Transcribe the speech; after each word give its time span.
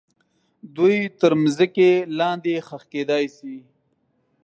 دوی 0.75 0.97
تر 1.19 1.31
مځکې 1.43 1.89
لاندې 2.19 2.53
ښخ 2.67 2.83
کیدای 2.93 3.25
سي. 3.37 3.55